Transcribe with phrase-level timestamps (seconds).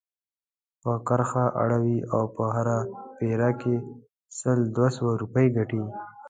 [0.81, 2.77] پر کرښه اړوي او په هره
[3.17, 3.75] پيره کې
[4.39, 5.83] سل دوه سوه روپۍ ګټي.